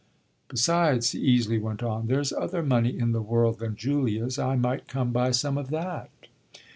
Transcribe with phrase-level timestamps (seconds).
[0.47, 4.39] "Besides," he easily went on, "there's other money in the world than Julia's.
[4.39, 6.09] I might come by some of that."